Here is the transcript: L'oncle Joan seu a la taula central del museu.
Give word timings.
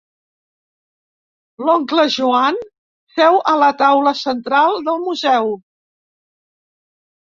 L'oncle 1.65 2.07
Joan 2.15 2.59
seu 3.19 3.39
a 3.55 3.57
la 3.67 3.71
taula 3.85 4.17
central 4.25 4.85
del 4.91 5.03
museu. 5.09 5.57